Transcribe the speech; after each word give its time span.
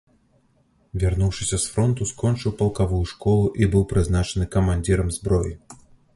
Вярнуўшыся 1.03 1.59
з 1.63 1.73
фронту, 1.73 2.07
скончыў 2.13 2.55
палкавую 2.63 3.03
школу 3.13 3.45
і 3.65 3.71
быў 3.77 3.87
прызначаны 3.93 4.45
камандзірам 4.59 5.15
зброі. 5.21 5.53